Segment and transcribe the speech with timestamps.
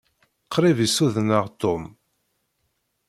[0.53, 1.83] Qṛib i ssudneɣ Tom.